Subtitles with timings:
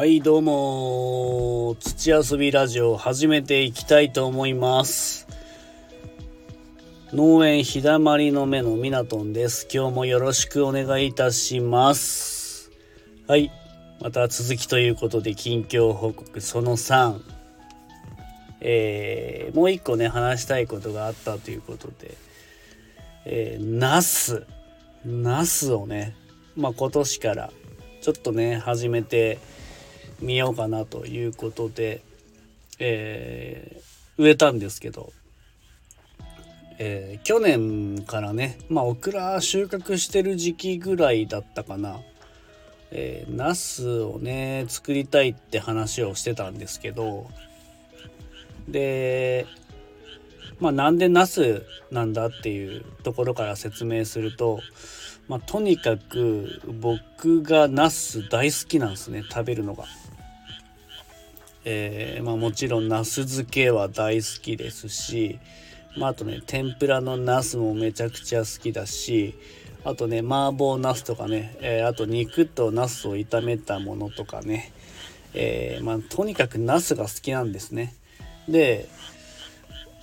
[0.00, 5.28] はい、どうも、土遊びラジオ始めていきたいと思います。
[7.12, 9.68] 農園日だまりの目のミナトンです。
[9.70, 12.70] 今日もよろしくお願いいたします。
[13.28, 13.52] はい、
[14.00, 17.20] また続きということで、近況報告その3。
[18.62, 22.16] えー、もう一個ね、話したいことがあったということで、
[23.26, 24.46] えー、ナス。
[25.04, 26.16] ナスをね、
[26.56, 27.52] まあ今年から
[28.00, 29.38] ちょっとね、始めて、
[30.20, 32.02] 見ようかなということで、
[32.78, 33.80] えー
[34.18, 35.14] 植えたんですけど、
[36.78, 42.00] えー去年からねまあオクラ収穫してる時期ぐらいだったかな、
[42.90, 47.28] えー、ナスをね作りたいって話をしてたんですけど
[48.68, 49.46] で
[50.58, 54.60] まあなんでナスなんだっていうところから説明すると
[55.30, 59.84] まあとにかく僕がナス大好きなんですね食べるのが。
[61.64, 65.38] えーまあ、もちろんナス漬けは大好きですし、
[65.96, 69.34] まあ、あとね天ぷらのナスもめちゃくちゃ好きだし
[69.84, 74.72] あとね麻婆ナスとかね、えーあと肉とナスを炒めたものとかね、
[75.34, 77.94] えーまあ、とにかくナスが好きなんですね。
[78.48, 78.88] で、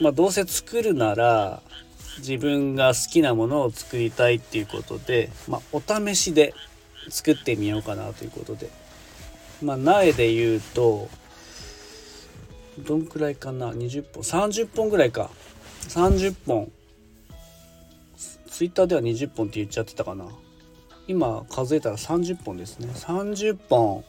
[0.00, 1.62] まあ、どうせ作るなら
[2.18, 6.54] 自分が好きなものを作りたいっていうことで、まあ、お試しで
[7.08, 8.70] 作ってみようかなということで。
[9.62, 11.10] まあ、苗で言うと
[12.78, 15.30] どんくらいかな？20本？30本ぐらいか。
[15.88, 16.70] 30本。
[18.48, 20.26] ツイッターでは20本って言っちゃってたかな。
[21.08, 22.88] 今数えたら30本ですね。
[22.94, 24.04] 30本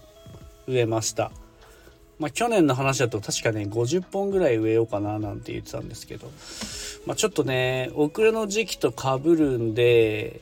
[0.68, 1.32] 植えました。
[2.22, 6.32] まあ去年の話だと確かね50本ぐらい植えようかななんて言ってたんですけど。
[7.08, 10.40] まあちょっとね遅れの時期とかぶるんで、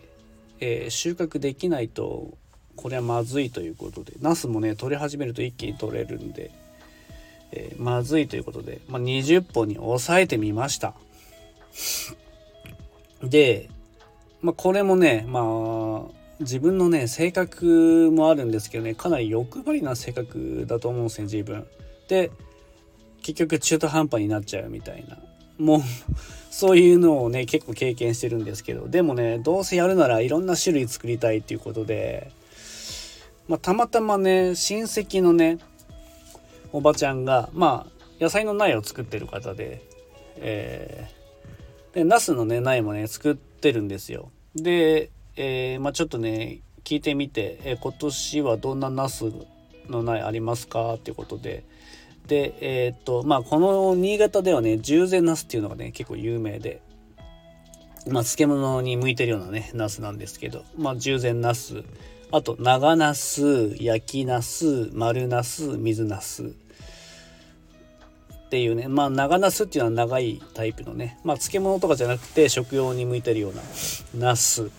[0.59, 2.37] えー収穫できないと
[2.75, 4.11] これはまずいということで。
[4.19, 6.51] ナスもね取り始めると一気に取れるんで
[7.53, 10.93] えーまずいということで、まあ、20本に抑えてみました。
[13.23, 13.69] で、
[14.41, 21.67] まあ、これもね、まあ、自分のね、性格もあるんですけどね、かなり欲張りな性格だと思うんですね、自分。
[22.07, 22.31] で、
[23.21, 25.17] 結局中途半端になっちゃうみたいな。
[25.57, 25.81] もう、
[26.51, 32.31] そういうのをね、結構経験してるんですけど、でもね、どうせやるならいろんな種類作りたいっていうことで、
[33.47, 35.59] まあ、たまたまね、親戚のね、
[36.71, 39.81] おばちゃんがまあ野菜の苗を作ってる方で、
[40.37, 41.19] えー
[41.93, 44.31] でナスのね苗もね作ってるんですよ。
[44.55, 49.31] で、えーまあ、ちょっとね聞いてみて、えー今年はどんなナス
[49.87, 50.95] の苗ありますか？
[50.95, 51.63] っていうことで。
[52.27, 56.81] でえっとまあこの新潟ではね十全ナスっていうのがね結構有名で。
[58.07, 60.63] まあ漬物に向いてるようなねナスなんですけど。
[60.77, 61.83] まあ十全ナス。
[62.31, 66.43] あと長ナス焼きナス丸ナス水ナス。
[66.43, 66.47] っ
[68.49, 68.87] ていうね。
[68.87, 71.19] まあ長ナスっていうのは長いタイプのね。
[71.23, 73.61] まあ漬物とかじゃなくて食用に向いてるような
[74.29, 74.69] ナス。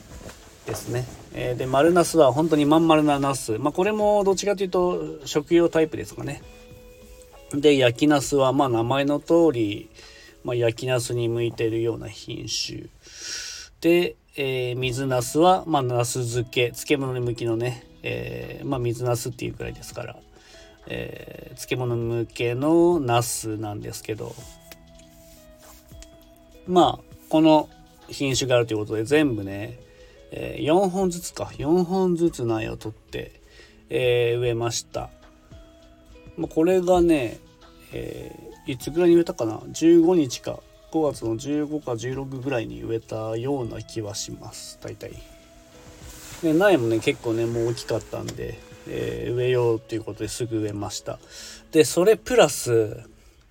[0.70, 1.04] ですね、
[1.34, 3.58] えーで丸ナスは本当にまん丸なナス。
[3.58, 6.42] まあこれもどっちかというと食用タイプですかね。
[7.52, 9.90] で焼きナスはまあ名前の通り、
[10.44, 12.84] まあ、焼きナスに向いてるような品種。
[13.80, 16.66] で、えー水ナスは、まあ、ナス漬け。
[16.66, 20.16] 漬物に向きのね、えーまあ、水ナスっていうくらいですから、
[20.86, 24.34] えー漬物向けのナスなんですけど。
[26.66, 27.68] まあこの
[28.08, 29.78] 品種があるということで全部ね、
[30.30, 31.52] えー4本ずつか。
[31.56, 33.40] 4本ずつ苗を取って、
[33.88, 35.10] えー植えました、
[36.36, 37.38] まあ、これがね、
[37.92, 40.60] えーいつぐらいに植えたかな？15日か。
[40.92, 44.78] 5月の15か16ぐらいに植えたような気はします。
[44.82, 45.12] 大体。
[46.42, 48.58] で苗もね結構ねもう大きかったんで、
[48.88, 51.18] えー植えようということですぐ植えました。
[51.72, 53.04] でそれプラス、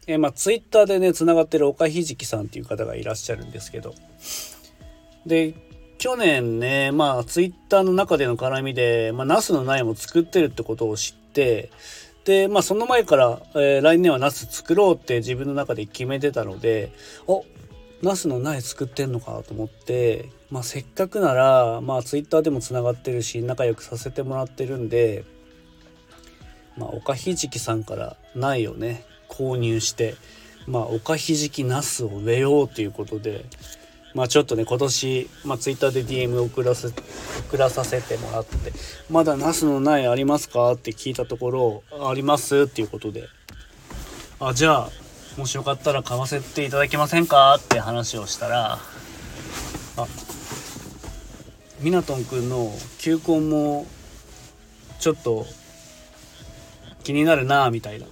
[0.07, 3.95] えーまあツイッターでねつながってる岡ひじきさんっていう方がいらっしゃるんですけど。
[5.25, 5.53] で
[5.99, 11.71] 去年ねまあツイッターの中での絡みで、まあ、ナスの苗も作ってるってことを知って
[12.23, 16.93] でまあその前から、えー来年はナス作ろうって自分の中で決めてたので
[17.27, 17.43] お
[18.01, 25.25] ナスの苗作ってんのかと思って、まあ、せっかくならまあツイッターでもつながってるし仲良くさせてもらってるんで
[26.77, 30.15] まあ岡ひじきさんから苗をね購入して
[30.65, 33.43] まあ岡ひじきナスを植えようということで
[34.15, 36.87] まあちょっとね今年、まあ、ツイッターで DM 送らせ
[37.49, 38.73] 送らさせてもらって
[39.09, 43.27] 「まだナスの苗ありますか?」って聞いたところ「あります」っていうことで
[44.39, 44.89] 「あじゃあ
[45.37, 48.79] もしよかったら買わせていただけませんか?」って話をしたら
[49.97, 50.07] 「あ
[51.81, 53.85] みなとんくんの球根も
[54.99, 55.45] ちょっと
[57.03, 58.05] 気になるなみたいな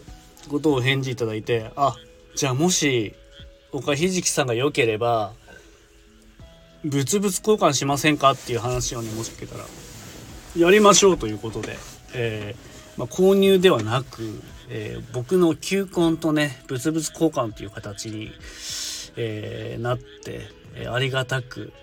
[0.50, 1.96] ことを返事いただいてあ
[2.36, 3.14] じゃあもし
[3.74, 5.34] 岡ひじきさんが良ければ
[6.88, 9.66] 物々交換しませんかっていう話をね申しかけたら
[10.56, 11.78] やりましょうということで、
[12.14, 18.32] えー、まあ、購入ではなく、えー、僕の球根とね物々交換という形に、
[19.16, 21.74] えー、なって、えありがたく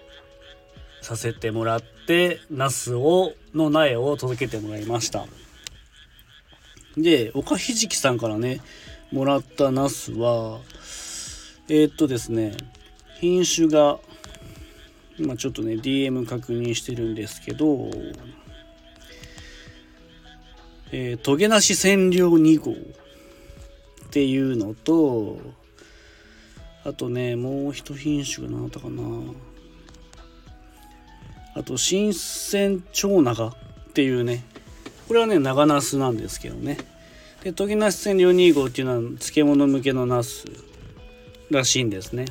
[1.03, 5.27] させてもらってナスをの苗を届けてもらいました。
[6.97, 8.61] で岡ひじきさんからね
[9.13, 10.61] もらったナスは
[11.69, 12.57] えー、っとですね
[13.21, 13.99] 品種が
[15.19, 17.91] 今ちょっとね DM 確認してるんですけど
[20.97, 22.75] えー、トゲなし染料2号っ
[24.11, 25.41] ていうのと
[26.85, 29.03] あとねもう一品種が何だったかな。
[31.57, 33.55] あと新鮮超長っ
[33.93, 34.45] ていうね
[35.09, 36.79] これはね長ナスなんですけどね。
[37.43, 40.45] でトゲなし染料2号っていうのは漬物向けのナス
[41.51, 42.27] らしいんですね。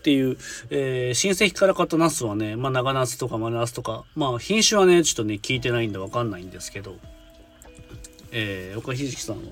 [0.00, 0.38] っていう、
[0.70, 6.96] えー、親戚から買ったナスはね、まあ、長ナスとか丸ナスとか、まあ、品種はね、ちょっとね、聞いてないんでわかんないんですけど、
[8.32, 9.42] えー、岡ひじきさん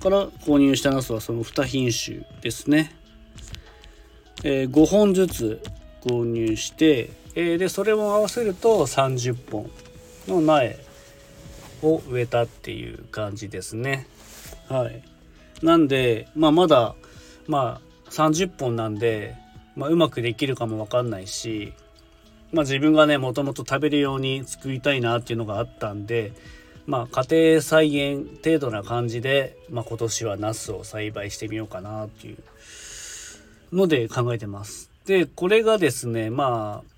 [0.00, 2.94] から購入したナスはその2品種ですね。
[4.44, 5.62] えー、5本ずつ
[6.02, 9.70] 購入して、えー、で、それも合わせると30本
[10.28, 10.78] の苗
[11.82, 14.06] を植えたっていう感じですね。
[14.68, 15.02] はい。
[15.62, 16.94] なんで、まあ、まだ、
[17.46, 19.36] まあ、30本なんで、
[19.76, 21.72] まあ、うまくできるかもわかんないし、
[22.52, 26.32] まあ、自分がねもともと食べるように作りたいなっていうのがあったんで、
[26.86, 32.38] まあ、家庭菜園程度な感じで、まあ、今年はナスを栽培してみようかなっていう
[33.72, 34.90] ので考えてます。
[35.06, 36.92] でこれがですねまあ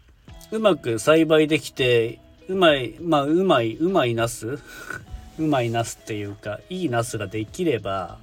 [0.50, 4.58] うまく栽培できてうまいまあうまいうまいナス
[5.38, 8.18] うまいナスっていうかいいナスができれば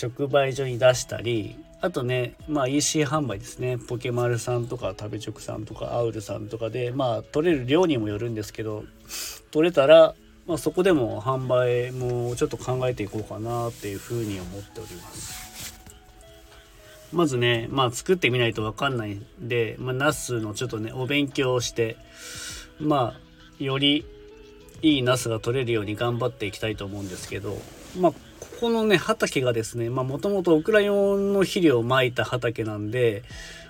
[0.00, 3.78] 直売所に出したりあとね、まあ EC 販売ですね。
[3.78, 8.84] ポケマルさんとか食べチョクさんとかアウルさんとかで、まあ取れる量にもよるんですけど、
[9.50, 10.14] 取れたら、
[10.46, 15.74] まあ、そこでも販売もちょっと考えていこうかなっていうふうに思っております。
[17.12, 21.96] まずね、まあ作ってみないとわかんないんで、まあナスのちょっとね、お勉強をして、
[22.80, 24.04] まあより
[24.82, 27.56] いいナスが取れるように頑張っていきたいと思うんですけど、
[27.98, 33.22] まあここのね、畑がですね、まあもともとオクラ用の肥料をまいた畑なんで、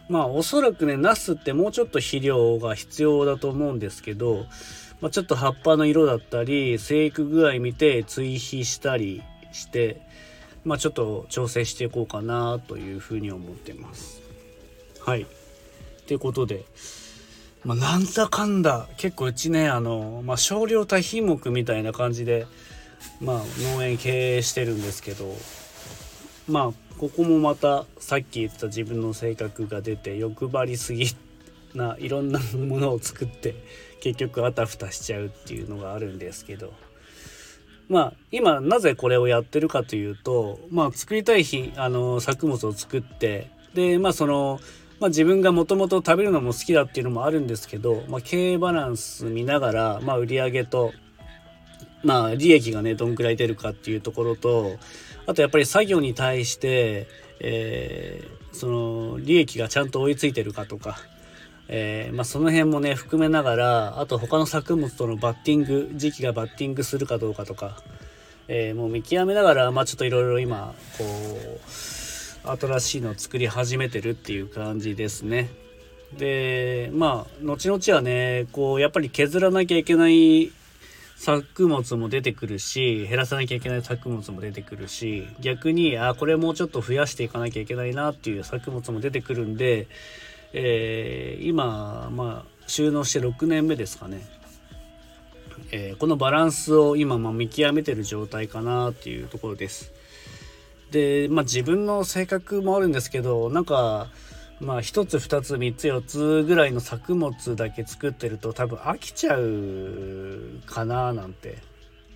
[0.09, 4.47] まあおそらくね、ナスってもうちょっと肥料が必要だと思うんですけど、
[5.01, 9.23] まあ、ちょっと葉っぱの色だったり、生育具合見て追肥したり
[9.53, 10.01] して、
[10.65, 14.23] まあちょっと調整していこうかなというふうに思ってます。
[15.01, 15.23] はい。
[15.23, 15.27] っ
[16.07, 16.65] ていうことで、
[17.65, 22.47] まあなんだかんだ、結構うちね、あの、まあ少量多品目みたいな感じで、
[23.21, 23.43] まあ
[23.75, 25.35] 農園経営してるんですけど
[26.49, 31.07] まあここもまたさっき言った自分の性格が出て欲張りすぎ
[31.75, 33.55] ないろんなものを作って
[34.01, 36.73] 結局あたふたしちゃうっていうのがあるんですけど。
[37.89, 44.59] まあ今なぜこれをやってるかというとまあ作りたい日あの作物を作ってでまあその
[44.99, 50.93] まあ、自分がもともと食べるのも好きだっていうのもあるんですけど、まあ、経営バランス見ながら、まあ、売上と
[52.03, 54.77] まあ、利益がね、どんくらい出るかっていうところと、
[55.27, 57.09] あとやっぱり作業に対して、
[57.41, 60.99] えー、その、利益がちゃんと追いついてるかとか、
[61.69, 67.83] えー、まあ、その辺もね、含めながら、あと他の作物とのバッティング、時期がバッティングするかどうかとか、
[68.49, 75.51] えー、もう見極めながら、まあ、ちょっといろいろ今、こう、新しいのを作り始めてるっていう感じですね。
[76.17, 80.53] で、まあ、後々はね、こう、やっぱり削らなきゃいけない
[81.17, 89.89] 作物も出てくるし減らさなきゃいけない作物も出てくるし逆にあこれもうちょっと増やしていかなきゃいけないなっていう作物も出てくるんで、
[90.53, 94.27] えー、今まあ収納して6年目ですかね、
[95.73, 99.93] えー、このバランスを今ま見極めてる状態かなっていうところです。
[100.91, 104.09] でまあ自分の性格もあるんですけどなんか
[104.61, 111.59] まあ1つ2つ3つ4つぐらいの作物だけ作ってると多分飽きちゃうかななんて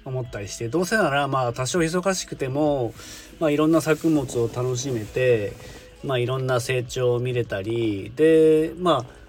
[0.04, 2.94] 思ったりしてどうせならまあ多少忙しくても、
[3.38, 5.52] まあ、いろんな作物を楽しめて、
[6.02, 9.20] まあ、いろんな成長を見れたりでまあ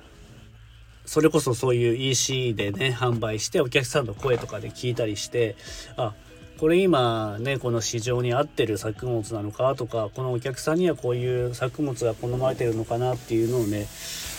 [1.06, 5.58] それこそそういう EC でね販売してお客さんの声とかで聞いたりして
[5.98, 6.14] あ
[6.62, 13.88] これ今ねこの市場に合ってる作物なのかとかこのお客さんにはこういう作物が好まれてるのかなっていうのをね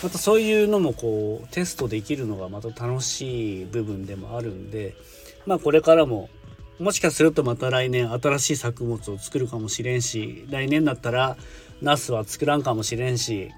[0.01, 4.95] またそういうのもこうテストできるのがまた楽しい部分でもあるんで
[5.45, 6.29] まあこれからも
[6.79, 11.35] もしかするとまた来年新しい作物を作るかもしれんし来年だったら
[11.81, 13.51] ナスは作らんかもしれんし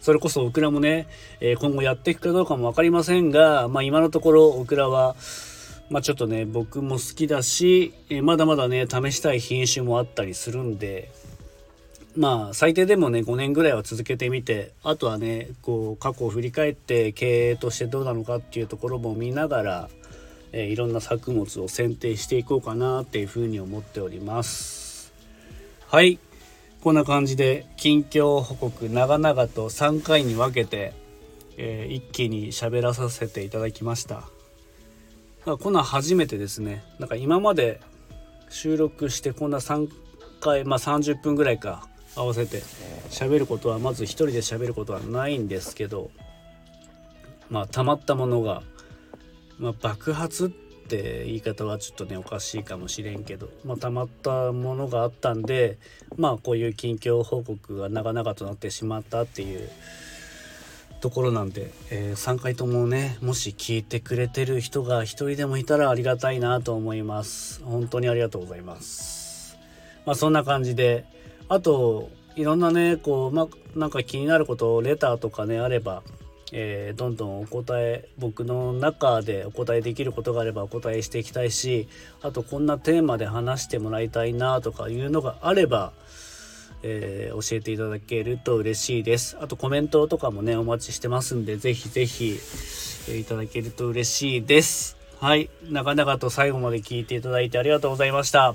[0.00, 1.06] それこそオクラもね、
[1.40, 5.16] え今後やっていくかどうかも分かりませんが、まあ、今のところオクラは、
[5.90, 11.10] まあ、ちょっとね僕も好きだし、まだまだね試したい品種もあったりするんで
[12.16, 19.88] まあ最低でもね5年ぐらいは続けてみてあとはねこう過去を振り返って経営としてどうなのかっていうところも見ながら、
[20.52, 25.12] えいろんな作物を選定していこうかなっていうふうに思っております。
[25.88, 26.18] はい。
[26.82, 30.92] こんな感じで近況報告長々と3回に分けて、
[31.56, 34.33] えー、一気に喋らさせていただきました。
[35.44, 36.82] こんな初めてですね。
[36.98, 37.80] なんか今まで
[38.48, 39.88] 収録してこんな3
[40.40, 41.86] 回まあ30分ぐらいか
[42.16, 42.62] 合わせて
[43.10, 46.10] 喋ることはまず一人で喋ることはないんですけど
[47.50, 48.62] まあ溜まったものが、
[49.58, 55.78] まあ、爆発って言い方はちょっとねおかしいかもしれんけど、まあ、たまったものがあったんで
[56.16, 59.68] まあこういう近況報告が長々となってしまったっていう
[61.04, 67.62] ところなんで、えー、3回ともねもし聞いてくれてる人が1人でもいたらありがたいなと思います。
[67.62, 69.58] 本当にありがとうございます。
[70.06, 71.04] まあそんな感じで
[71.50, 76.02] あといろんなねこうまあなんか気になることレターとかねあれば
[76.52, 81.86] えー、どんどんお答え僕の中でお答えできることがあればお答えしていきたいし
[82.22, 85.92] あとこんなテーマで話してもらいたいなとかいうのがあれば、
[86.86, 89.38] えー、教えていただけると嬉しいです。
[89.40, 92.38] あとコメントとかもねお待ちしてますんでぜひぜひ、
[93.08, 94.98] えー、いただけると嬉しいです。
[95.18, 95.48] はい。
[95.70, 98.54] 長々と最後まで聞いていただいてありがとうございました。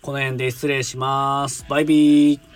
[0.00, 1.66] この辺で失礼します。
[1.68, 2.51] バイビー。